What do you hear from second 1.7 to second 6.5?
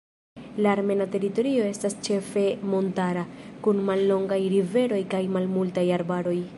estas ĉefe montara, kun mallongaj riveroj kaj malmultaj arbaroj.